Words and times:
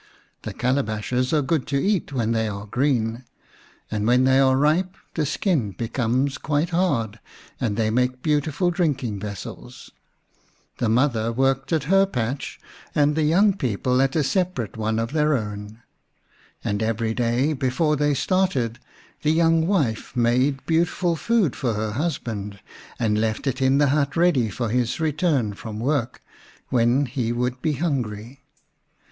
The 0.41 0.53
calabashes 0.55 1.31
are 1.31 1.43
good 1.43 1.67
to 1.67 1.77
eat 1.77 2.11
when 2.11 2.31
they 2.31 2.47
are 2.47 2.65
green, 2.65 3.23
and 3.91 4.07
when 4.07 4.23
they 4.23 4.39
are 4.39 4.57
ripe 4.57 4.97
the 5.13 5.27
skin 5.27 5.73
becomes 5.73 6.39
quite 6.39 6.71
hard, 6.71 7.19
and 7.59 7.77
they 7.77 7.91
make 7.91 8.23
beautiful 8.23 8.71
drinking 8.71 9.19
vessels. 9.19 9.91
The 10.79 10.89
mother 10.89 11.31
worked 11.31 11.71
at 11.71 11.83
her 11.83 12.07
patch, 12.07 12.59
and 12.95 13.15
the 13.15 13.21
young 13.21 13.53
people 13.55 14.01
at 14.01 14.15
a 14.15 14.23
vi 14.23 14.23
The 14.23 14.23
Unnatural 14.23 14.23
Mother 14.23 14.23
separate 14.67 14.77
one 14.77 14.97
of 14.97 15.11
their 15.11 15.37
own. 15.37 15.83
And 16.63 16.81
every 16.81 17.13
day 17.13 17.53
before 17.53 17.95
they 17.95 18.15
started 18.15 18.79
the 19.21 19.29
young 19.29 19.67
wife 19.67 20.15
made 20.15 20.65
beautiful 20.65 21.15
food 21.15 21.55
for 21.55 21.75
her 21.75 21.91
husband, 21.91 22.59
and 22.97 23.21
left 23.21 23.45
it 23.45 23.61
in 23.61 23.77
the 23.77 23.89
hut 23.89 24.17
ready 24.17 24.49
for 24.49 24.69
his 24.69 24.99
return 24.99 25.53
from 25.53 25.79
work, 25.79 26.23
when 26.69 27.05
he 27.05 27.31
would 27.31 27.61
be 27.61 27.73
hungry. 27.73 28.41